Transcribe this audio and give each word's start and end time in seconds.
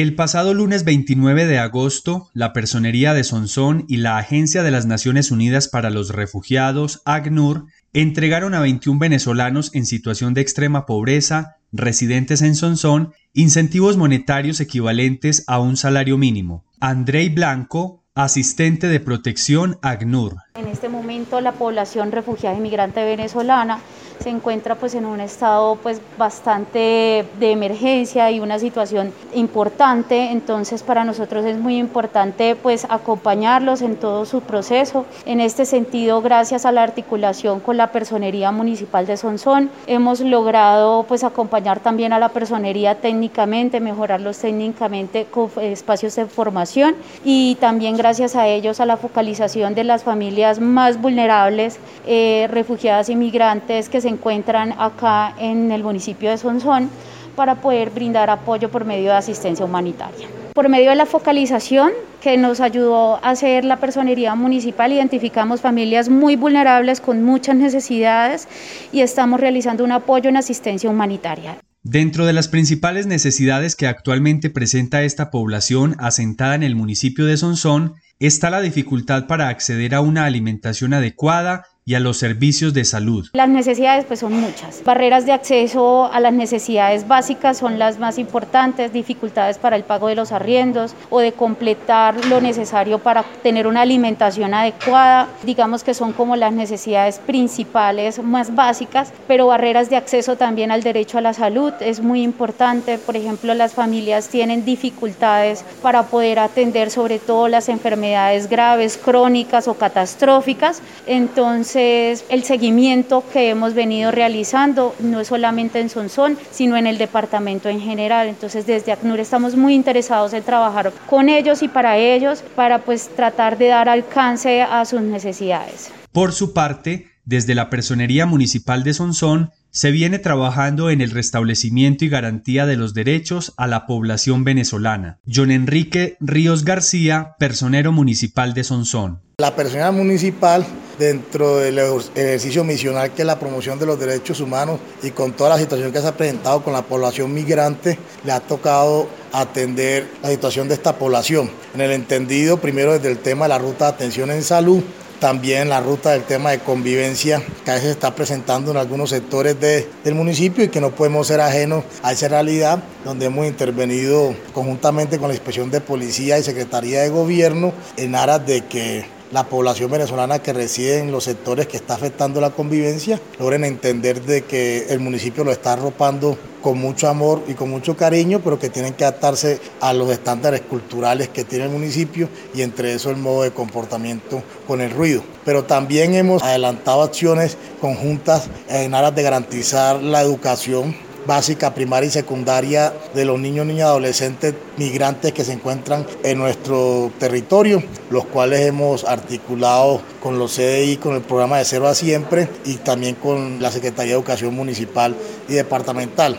El 0.00 0.14
pasado 0.14 0.54
lunes 0.54 0.84
29 0.84 1.46
de 1.46 1.58
agosto, 1.58 2.28
la 2.32 2.52
Personería 2.52 3.14
de 3.14 3.24
Sonsón 3.24 3.84
y 3.88 3.96
la 3.96 4.16
Agencia 4.16 4.62
de 4.62 4.70
las 4.70 4.86
Naciones 4.86 5.32
Unidas 5.32 5.66
para 5.66 5.90
los 5.90 6.10
Refugiados, 6.10 7.02
ACNUR, 7.04 7.66
entregaron 7.92 8.54
a 8.54 8.60
21 8.60 9.00
venezolanos 9.00 9.74
en 9.74 9.86
situación 9.86 10.34
de 10.34 10.40
extrema 10.40 10.86
pobreza, 10.86 11.56
residentes 11.72 12.42
en 12.42 12.54
Sonsón, 12.54 13.12
incentivos 13.32 13.96
monetarios 13.96 14.60
equivalentes 14.60 15.42
a 15.48 15.58
un 15.58 15.76
salario 15.76 16.16
mínimo. 16.16 16.64
Andrei 16.78 17.28
Blanco, 17.28 18.04
asistente 18.14 18.86
de 18.86 19.00
protección 19.00 19.80
ACNUR. 19.82 20.36
En 20.54 20.68
este 20.68 20.88
momento 20.88 21.40
la 21.40 21.54
población 21.54 22.12
refugiada 22.12 22.56
inmigrante 22.56 23.04
venezolana 23.04 23.80
se 24.20 24.30
encuentra 24.30 24.74
pues 24.74 24.94
en 24.94 25.04
un 25.04 25.20
estado 25.20 25.76
pues 25.76 26.00
bastante 26.16 27.24
de 27.38 27.52
emergencia 27.52 28.30
y 28.30 28.40
una 28.40 28.58
situación 28.58 29.12
importante, 29.34 30.30
entonces 30.30 30.82
para 30.82 31.04
nosotros 31.04 31.44
es 31.44 31.58
muy 31.58 31.76
importante 31.76 32.56
pues 32.56 32.86
acompañarlos 32.88 33.82
en 33.82 33.96
todo 33.96 34.24
su 34.24 34.40
proceso. 34.40 35.06
En 35.26 35.40
este 35.40 35.64
sentido, 35.64 36.22
gracias 36.22 36.66
a 36.66 36.72
la 36.72 36.82
articulación 36.82 37.60
con 37.60 37.76
la 37.76 37.92
Personería 37.92 38.52
Municipal 38.52 39.06
de 39.06 39.16
Sonsón, 39.16 39.70
hemos 39.86 40.20
logrado 40.20 41.04
pues 41.04 41.24
acompañar 41.24 41.80
también 41.80 42.12
a 42.12 42.18
la 42.18 42.30
personería 42.30 42.96
técnicamente, 42.96 43.80
mejorarlos 43.80 44.38
técnicamente 44.38 45.26
con 45.30 45.50
espacios 45.60 46.16
de 46.16 46.26
formación 46.26 46.94
y 47.24 47.56
también 47.56 47.96
gracias 47.96 48.36
a 48.36 48.46
ellos 48.46 48.80
a 48.80 48.86
la 48.86 48.96
focalización 48.96 49.74
de 49.74 49.84
las 49.84 50.04
familias 50.04 50.60
más 50.60 51.00
vulnerables, 51.00 51.78
eh, 52.06 52.48
refugiadas 52.50 53.08
inmigrantes 53.08 53.88
que 53.88 54.00
se 54.00 54.07
encuentran 54.08 54.74
acá 54.78 55.34
en 55.38 55.72
el 55.72 55.82
municipio 55.82 56.30
de 56.30 56.38
Sonsón 56.38 56.90
para 57.36 57.56
poder 57.56 57.90
brindar 57.90 58.30
apoyo 58.30 58.70
por 58.70 58.84
medio 58.84 59.10
de 59.10 59.16
asistencia 59.16 59.64
humanitaria. 59.64 60.26
Por 60.54 60.68
medio 60.68 60.90
de 60.90 60.96
la 60.96 61.06
focalización 61.06 61.92
que 62.20 62.36
nos 62.36 62.60
ayudó 62.60 63.16
a 63.24 63.30
hacer 63.30 63.64
la 63.64 63.76
personería 63.76 64.34
municipal, 64.34 64.92
identificamos 64.92 65.60
familias 65.60 66.08
muy 66.08 66.34
vulnerables 66.34 67.00
con 67.00 67.22
muchas 67.22 67.54
necesidades 67.54 68.48
y 68.90 69.02
estamos 69.02 69.38
realizando 69.38 69.84
un 69.84 69.92
apoyo 69.92 70.28
en 70.28 70.36
asistencia 70.36 70.90
humanitaria. 70.90 71.58
Dentro 71.84 72.26
de 72.26 72.32
las 72.32 72.48
principales 72.48 73.06
necesidades 73.06 73.76
que 73.76 73.86
actualmente 73.86 74.50
presenta 74.50 75.04
esta 75.04 75.30
población 75.30 75.94
asentada 76.00 76.56
en 76.56 76.64
el 76.64 76.74
municipio 76.74 77.24
de 77.24 77.36
Sonsón 77.36 77.94
está 78.18 78.50
la 78.50 78.60
dificultad 78.60 79.28
para 79.28 79.48
acceder 79.48 79.94
a 79.94 80.00
una 80.00 80.24
alimentación 80.24 80.92
adecuada 80.92 81.66
y 81.88 81.94
a 81.94 82.00
los 82.00 82.18
servicios 82.18 82.74
de 82.74 82.84
salud. 82.84 83.30
Las 83.32 83.48
necesidades 83.48 84.04
pues 84.04 84.20
son 84.20 84.34
muchas. 84.38 84.84
Barreras 84.84 85.24
de 85.24 85.32
acceso 85.32 86.12
a 86.12 86.20
las 86.20 86.34
necesidades 86.34 87.08
básicas 87.08 87.56
son 87.56 87.78
las 87.78 87.98
más 87.98 88.18
importantes, 88.18 88.92
dificultades 88.92 89.56
para 89.56 89.74
el 89.74 89.84
pago 89.84 90.08
de 90.08 90.14
los 90.14 90.30
arriendos 90.32 90.94
o 91.08 91.20
de 91.20 91.32
completar 91.32 92.26
lo 92.26 92.42
necesario 92.42 92.98
para 92.98 93.22
tener 93.42 93.66
una 93.66 93.80
alimentación 93.80 94.52
adecuada. 94.52 95.28
Digamos 95.44 95.82
que 95.82 95.94
son 95.94 96.12
como 96.12 96.36
las 96.36 96.52
necesidades 96.52 97.20
principales 97.20 98.22
más 98.22 98.54
básicas, 98.54 99.14
pero 99.26 99.46
barreras 99.46 99.88
de 99.88 99.96
acceso 99.96 100.36
también 100.36 100.70
al 100.70 100.82
derecho 100.82 101.16
a 101.16 101.22
la 101.22 101.32
salud 101.32 101.72
es 101.80 102.00
muy 102.00 102.20
importante. 102.20 102.98
Por 102.98 103.16
ejemplo, 103.16 103.54
las 103.54 103.72
familias 103.72 104.28
tienen 104.28 104.66
dificultades 104.66 105.64
para 105.80 106.02
poder 106.02 106.38
atender 106.38 106.90
sobre 106.90 107.18
todo 107.18 107.48
las 107.48 107.70
enfermedades 107.70 108.50
graves, 108.50 108.98
crónicas 109.02 109.68
o 109.68 109.72
catastróficas. 109.72 110.82
Entonces, 111.06 111.77
el 111.78 112.44
seguimiento 112.44 113.24
que 113.32 113.50
hemos 113.50 113.74
venido 113.74 114.10
realizando 114.10 114.94
no 115.00 115.20
es 115.20 115.28
solamente 115.28 115.80
en 115.80 115.88
Sonsón, 115.88 116.36
sino 116.50 116.76
en 116.76 116.86
el 116.86 116.98
departamento 116.98 117.68
en 117.68 117.80
general. 117.80 118.28
Entonces, 118.28 118.66
desde 118.66 118.92
ACNUR 118.92 119.20
estamos 119.20 119.56
muy 119.56 119.74
interesados 119.74 120.32
en 120.32 120.42
trabajar 120.42 120.92
con 121.08 121.28
ellos 121.28 121.62
y 121.62 121.68
para 121.68 121.96
ellos, 121.96 122.42
para 122.54 122.80
pues 122.80 123.08
tratar 123.14 123.58
de 123.58 123.68
dar 123.68 123.88
alcance 123.88 124.62
a 124.62 124.84
sus 124.84 125.00
necesidades. 125.00 125.90
Por 126.12 126.32
su 126.32 126.52
parte, 126.52 127.06
desde 127.24 127.54
la 127.54 127.70
Personería 127.70 128.26
Municipal 128.26 128.84
de 128.84 128.94
Sonsón, 128.94 129.50
se 129.70 129.90
viene 129.90 130.18
trabajando 130.18 130.90
en 130.90 131.00
el 131.00 131.10
restablecimiento 131.10 132.04
y 132.04 132.08
garantía 132.08 132.64
de 132.64 132.76
los 132.76 132.94
derechos 132.94 133.52
a 133.56 133.66
la 133.66 133.86
población 133.86 134.42
venezolana. 134.42 135.20
John 135.30 135.50
Enrique 135.50 136.16
Ríos 136.20 136.64
García, 136.64 137.36
personero 137.38 137.92
municipal 137.92 138.54
de 138.54 138.64
Sonsón. 138.64 139.20
La 139.38 139.54
personal 139.54 139.92
municipal, 139.92 140.64
dentro 140.98 141.58
del 141.58 141.78
ejercicio 141.78 142.64
misional 142.64 143.12
que 143.12 143.22
es 143.22 143.26
la 143.26 143.38
promoción 143.38 143.78
de 143.78 143.86
los 143.86 143.98
derechos 143.98 144.40
humanos 144.40 144.80
y 145.02 145.10
con 145.10 145.32
toda 145.32 145.50
la 145.50 145.58
situación 145.58 145.92
que 145.92 146.00
se 146.00 146.08
ha 146.08 146.16
presentado 146.16 146.62
con 146.62 146.72
la 146.72 146.82
población 146.82 147.32
migrante, 147.32 147.98
le 148.24 148.32
ha 148.32 148.40
tocado 148.40 149.08
atender 149.32 150.08
la 150.22 150.30
situación 150.30 150.68
de 150.68 150.74
esta 150.74 150.98
población. 150.98 151.50
En 151.74 151.80
el 151.80 151.92
entendido, 151.92 152.58
primero 152.58 152.92
desde 152.92 153.10
el 153.10 153.18
tema 153.18 153.44
de 153.44 153.50
la 153.50 153.58
ruta 153.58 153.86
de 153.86 153.90
atención 153.92 154.30
en 154.30 154.42
salud, 154.42 154.82
también 155.20 155.68
la 155.68 155.80
ruta 155.80 156.10
del 156.10 156.22
tema 156.22 156.50
de 156.50 156.60
convivencia 156.60 157.42
que 157.64 157.70
a 157.70 157.74
veces 157.74 157.90
está 157.90 158.14
presentando 158.14 158.70
en 158.70 158.76
algunos 158.76 159.10
sectores 159.10 159.56
del 159.60 160.14
municipio 160.14 160.64
y 160.64 160.68
que 160.68 160.80
no 160.80 160.90
podemos 160.90 161.26
ser 161.26 161.40
ajenos 161.40 161.84
a 162.02 162.12
esa 162.12 162.28
realidad, 162.28 162.82
donde 163.04 163.26
hemos 163.26 163.46
intervenido 163.46 164.34
conjuntamente 164.52 165.18
con 165.18 165.28
la 165.28 165.34
Inspección 165.34 165.70
de 165.70 165.80
Policía 165.80 166.38
y 166.38 166.42
Secretaría 166.42 167.02
de 167.02 167.08
Gobierno 167.08 167.72
en 167.96 168.14
aras 168.14 168.46
de 168.46 168.64
que 168.66 169.17
la 169.32 169.44
población 169.44 169.90
venezolana 169.90 170.40
que 170.40 170.52
reside 170.52 170.98
en 170.98 171.12
los 171.12 171.24
sectores 171.24 171.66
que 171.66 171.76
está 171.76 171.94
afectando 171.94 172.40
la 172.40 172.50
convivencia 172.50 173.20
logren 173.38 173.64
entender 173.64 174.22
de 174.22 174.42
que 174.42 174.86
el 174.88 175.00
municipio 175.00 175.44
lo 175.44 175.52
está 175.52 175.74
arropando 175.74 176.38
con 176.62 176.78
mucho 176.78 177.08
amor 177.08 177.42
y 177.46 177.54
con 177.54 177.70
mucho 177.70 177.96
cariño, 177.96 178.40
pero 178.42 178.58
que 178.58 178.68
tienen 178.68 178.94
que 178.94 179.04
adaptarse 179.04 179.60
a 179.80 179.92
los 179.92 180.10
estándares 180.10 180.62
culturales 180.62 181.28
que 181.28 181.44
tiene 181.44 181.66
el 181.66 181.70
municipio 181.70 182.28
y 182.54 182.62
entre 182.62 182.94
eso 182.94 183.10
el 183.10 183.16
modo 183.16 183.42
de 183.42 183.52
comportamiento 183.52 184.42
con 184.66 184.80
el 184.80 184.90
ruido. 184.90 185.22
Pero 185.44 185.64
también 185.64 186.14
hemos 186.14 186.42
adelantado 186.42 187.02
acciones 187.02 187.56
conjuntas 187.80 188.48
en 188.68 188.94
aras 188.94 189.14
de 189.14 189.22
garantizar 189.22 190.02
la 190.02 190.20
educación 190.20 191.07
básica, 191.28 191.74
primaria 191.74 192.08
y 192.08 192.10
secundaria 192.10 192.92
de 193.14 193.24
los 193.26 193.38
niños, 193.38 193.66
niñas 193.66 193.88
adolescentes 193.88 194.54
migrantes 194.78 195.32
que 195.32 195.44
se 195.44 195.52
encuentran 195.52 196.06
en 196.24 196.38
nuestro 196.38 197.12
territorio, 197.18 197.82
los 198.10 198.24
cuales 198.24 198.62
hemos 198.62 199.04
articulado 199.04 200.00
con 200.20 200.38
los 200.38 200.56
CDI, 200.56 200.96
con 200.96 201.14
el 201.14 201.20
programa 201.20 201.58
de 201.58 201.66
Cero 201.66 201.86
a 201.86 201.94
Siempre 201.94 202.48
y 202.64 202.76
también 202.76 203.14
con 203.14 203.60
la 203.62 203.70
Secretaría 203.70 204.12
de 204.12 204.18
Educación 204.18 204.54
Municipal 204.54 205.14
y 205.48 205.52
Departamental. 205.52 206.38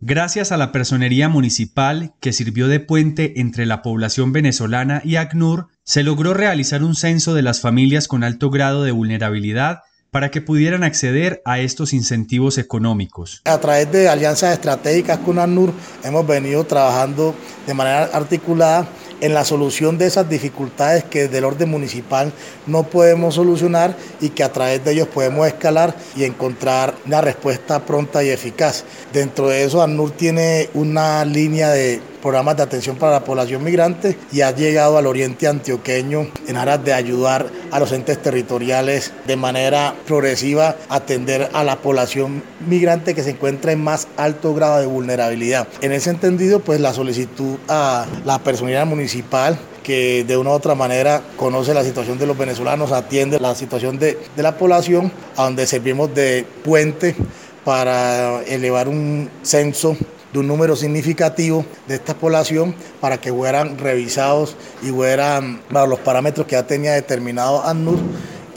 Gracias 0.00 0.52
a 0.52 0.56
la 0.56 0.70
personería 0.70 1.28
municipal 1.28 2.12
que 2.20 2.32
sirvió 2.32 2.68
de 2.68 2.78
puente 2.78 3.40
entre 3.40 3.66
la 3.66 3.82
población 3.82 4.32
venezolana 4.32 5.02
y 5.04 5.16
ACNUR, 5.16 5.66
se 5.82 6.04
logró 6.04 6.32
realizar 6.32 6.84
un 6.84 6.94
censo 6.94 7.34
de 7.34 7.42
las 7.42 7.60
familias 7.60 8.06
con 8.06 8.22
alto 8.22 8.50
grado 8.50 8.84
de 8.84 8.92
vulnerabilidad 8.92 9.80
para 10.10 10.30
que 10.30 10.40
pudieran 10.40 10.84
acceder 10.84 11.42
a 11.44 11.60
estos 11.60 11.92
incentivos 11.92 12.58
económicos. 12.58 13.42
A 13.44 13.58
través 13.58 13.90
de 13.92 14.08
alianzas 14.08 14.52
estratégicas 14.52 15.18
con 15.18 15.38
ANUR 15.38 15.72
hemos 16.02 16.26
venido 16.26 16.64
trabajando 16.64 17.34
de 17.66 17.74
manera 17.74 18.04
articulada 18.12 18.88
en 19.20 19.34
la 19.34 19.44
solución 19.44 19.98
de 19.98 20.06
esas 20.06 20.28
dificultades 20.28 21.04
que 21.04 21.28
del 21.28 21.44
orden 21.44 21.70
municipal 21.70 22.32
no 22.66 22.84
podemos 22.84 23.34
solucionar 23.34 23.96
y 24.20 24.30
que 24.30 24.44
a 24.44 24.52
través 24.52 24.84
de 24.84 24.92
ellos 24.92 25.08
podemos 25.08 25.46
escalar 25.46 25.94
y 26.16 26.24
encontrar 26.24 26.94
una 27.06 27.20
respuesta 27.20 27.84
pronta 27.84 28.22
y 28.22 28.30
eficaz. 28.30 28.84
Dentro 29.12 29.48
de 29.48 29.64
eso, 29.64 29.82
ANUR 29.82 30.10
tiene 30.12 30.70
una 30.74 31.24
línea 31.24 31.70
de 31.70 32.00
programas 32.22 32.56
de 32.56 32.64
atención 32.64 32.96
para 32.96 33.12
la 33.12 33.24
población 33.24 33.62
migrante 33.62 34.18
y 34.32 34.40
ha 34.40 34.50
llegado 34.50 34.98
al 34.98 35.06
oriente 35.06 35.46
antioqueño 35.46 36.26
en 36.46 36.56
aras 36.56 36.84
de 36.84 36.92
ayudar 36.92 37.46
a 37.70 37.78
los 37.78 37.92
entes 37.92 38.20
territoriales 38.20 39.12
de 39.26 39.36
manera 39.36 39.94
progresiva 40.06 40.76
a 40.88 40.96
atender 40.96 41.48
a 41.52 41.64
la 41.64 41.76
población 41.76 42.42
migrante 42.66 43.14
que 43.14 43.22
se 43.22 43.30
encuentra 43.30 43.72
en 43.72 43.82
más 43.82 44.08
alto 44.16 44.52
grado 44.52 44.80
de 44.80 44.86
vulnerabilidad. 44.86 45.68
En 45.80 45.92
ese 45.92 46.10
entendido, 46.10 46.60
pues 46.60 46.80
la 46.80 46.92
solicitud 46.92 47.58
a 47.68 48.06
la 48.24 48.40
personalidad 48.40 48.86
municipal 48.86 49.07
que 49.82 50.24
de 50.24 50.36
una 50.36 50.50
u 50.50 50.52
otra 50.52 50.74
manera 50.74 51.22
conoce 51.36 51.72
la 51.72 51.82
situación 51.82 52.18
de 52.18 52.26
los 52.26 52.36
venezolanos, 52.36 52.92
atiende 52.92 53.40
la 53.40 53.54
situación 53.54 53.98
de, 53.98 54.18
de 54.36 54.42
la 54.42 54.56
población, 54.56 55.10
a 55.36 55.44
donde 55.44 55.66
servimos 55.66 56.14
de 56.14 56.44
puente 56.64 57.16
para 57.64 58.42
elevar 58.42 58.88
un 58.88 59.30
censo 59.42 59.96
de 60.32 60.38
un 60.38 60.46
número 60.46 60.76
significativo 60.76 61.64
de 61.86 61.94
esta 61.94 62.14
población 62.14 62.74
para 63.00 63.18
que 63.18 63.32
fueran 63.32 63.78
revisados 63.78 64.56
y 64.82 64.90
fueran 64.90 65.62
los 65.70 65.98
parámetros 66.00 66.46
que 66.46 66.52
ya 66.52 66.66
tenía 66.66 66.92
determinado 66.92 67.64
ANUR 67.66 67.98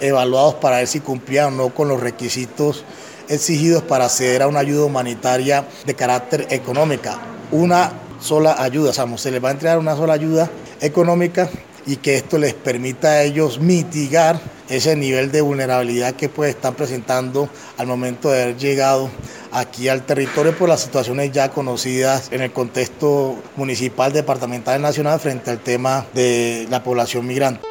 evaluados 0.02 0.56
para 0.56 0.78
ver 0.78 0.88
si 0.88 1.00
cumplían 1.00 1.54
o 1.54 1.58
no 1.58 1.70
con 1.74 1.88
los 1.88 2.00
requisitos 2.00 2.84
exigidos 3.30 3.84
para 3.84 4.06
acceder 4.06 4.42
a 4.42 4.48
una 4.48 4.60
ayuda 4.60 4.86
humanitaria 4.86 5.66
de 5.86 5.94
carácter 5.94 6.48
económica. 6.50 7.20
Una 7.52 7.94
sola 8.22 8.56
ayuda, 8.60 8.92
o 8.92 8.94
sea, 8.94 9.18
se 9.18 9.32
les 9.32 9.44
va 9.44 9.50
a 9.50 9.52
entregar 9.52 9.80
una 9.80 9.96
sola 9.96 10.14
ayuda 10.14 10.50
económica 10.80 11.50
y 11.86 11.98
que 11.98 12.16
esto 12.16 12.38
les 12.38 12.54
permita 12.54 13.10
a 13.10 13.24
ellos 13.24 13.60
mitigar 13.60 14.40
ese 14.70 14.96
nivel 14.96 15.32
de 15.32 15.42
vulnerabilidad 15.42 16.14
que 16.14 16.30
pues 16.30 16.56
están 16.56 16.76
presentando 16.76 17.50
al 17.78 17.88
momento 17.88 18.30
de 18.30 18.44
haber 18.44 18.58
llegado 18.58 19.10
aquí 19.52 19.90
al 19.90 20.06
territorio 20.06 20.56
por 20.58 20.70
las 20.70 20.82
situaciones 20.82 21.32
ya 21.32 21.50
conocidas 21.50 22.32
en 22.32 22.42
el 22.42 22.54
contexto 22.54 23.36
municipal, 23.58 24.14
departamental 24.14 24.80
y 24.80 24.84
nacional 24.84 25.20
frente 25.20 25.52
al 25.52 25.60
tema 25.60 26.06
de 26.14 26.68
la 26.70 26.84
población 26.84 27.26
migrante. 27.28 27.71